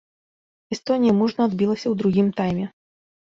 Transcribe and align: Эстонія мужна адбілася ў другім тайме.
Эстонія 0.75 1.13
мужна 1.19 1.41
адбілася 1.49 1.87
ў 1.89 1.93
другім 1.99 2.27
тайме. 2.39 2.65